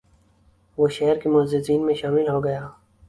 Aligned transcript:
وہ 0.77 0.87
شہر 0.87 1.19
کے 1.19 1.29
معززین 1.29 1.85
میں 1.85 1.93
شامل 1.93 2.29
ہو 2.29 2.43
گیا 2.43 2.67